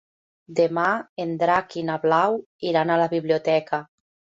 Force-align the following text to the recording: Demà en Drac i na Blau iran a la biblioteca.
Demà 0.59 0.85
en 1.25 1.35
Drac 1.45 1.77
i 1.83 1.85
na 1.93 2.01
Blau 2.09 2.41
iran 2.73 2.91
a 2.97 3.01
la 3.07 3.11
biblioteca. 3.17 3.87